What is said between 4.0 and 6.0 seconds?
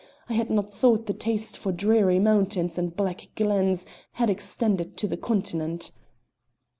had extended to the Continent."